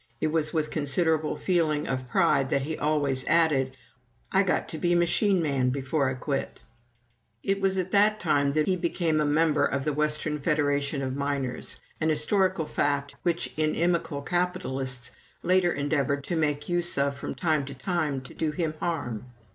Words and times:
It 0.19 0.29
was 0.31 0.51
with 0.51 0.71
considerable 0.71 1.35
feeling 1.35 1.87
of 1.87 2.09
pride 2.09 2.49
that 2.49 2.63
he 2.63 2.75
always 2.75 3.23
added, 3.25 3.77
"I 4.31 4.41
got 4.41 4.67
to 4.69 4.79
be 4.79 4.95
machine 4.95 5.43
man 5.43 5.69
before 5.69 6.09
I 6.09 6.15
quit." 6.15 6.63
It 7.43 7.61
was 7.61 7.77
at 7.77 7.91
that 7.91 8.19
time 8.19 8.53
that 8.53 8.65
he 8.65 8.75
became 8.75 9.21
a 9.21 9.27
member 9.27 9.63
of 9.63 9.85
the 9.85 9.93
Western 9.93 10.39
Federation 10.39 11.03
of 11.03 11.15
Miners 11.15 11.79
an 11.99 12.09
historical 12.09 12.65
fact 12.65 13.13
which 13.21 13.53
inimical 13.57 14.23
capitalists 14.23 15.11
later 15.43 15.71
endeavored 15.71 16.23
to 16.23 16.35
make 16.35 16.67
use 16.67 16.97
of 16.97 17.15
from 17.15 17.35
time 17.35 17.63
to 17.65 17.75
time 17.75 18.21
to 18.21 18.33
do 18.33 18.49
him 18.49 18.73
harm. 18.79 19.25